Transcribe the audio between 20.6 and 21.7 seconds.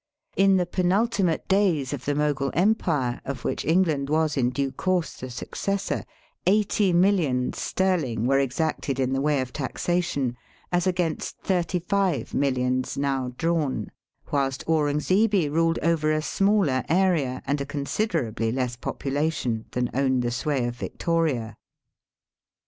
of Victoria.